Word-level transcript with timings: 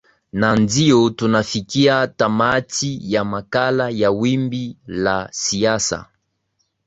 na 0.33 0.55
ndio 0.55 1.09
tunafikia 1.09 2.07
tamati 2.07 3.13
ya 3.13 3.23
makala 3.25 3.89
ya 3.89 4.11
wimbi 4.11 4.77
la 4.87 5.27
siasa 5.31 6.07